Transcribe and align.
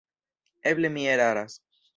Eble 0.71 0.89
mi 0.95 1.05
eraras. 1.13 1.61